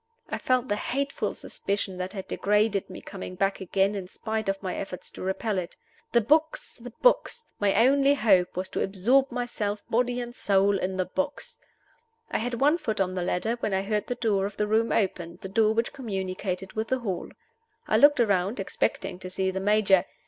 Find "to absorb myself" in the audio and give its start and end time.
8.69-9.83